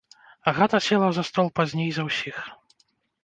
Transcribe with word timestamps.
Агата 0.49 0.79
села 0.79 1.11
за 1.17 1.25
стол 1.29 1.47
пазней 1.59 1.91
за 1.97 2.03
ўсіх. 2.09 2.37